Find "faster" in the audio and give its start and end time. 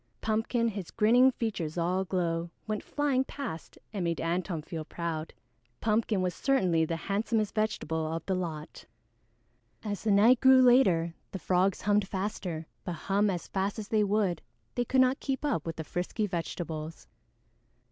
12.07-12.65